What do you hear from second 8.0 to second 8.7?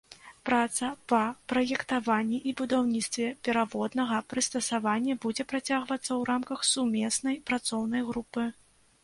групы.